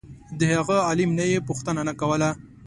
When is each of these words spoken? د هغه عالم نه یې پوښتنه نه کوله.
د 0.39 0.41
هغه 0.55 0.75
عالم 0.87 1.09
نه 1.19 1.25
یې 1.31 1.45
پوښتنه 1.47 1.81
نه 1.89 1.93
کوله. 1.99 2.29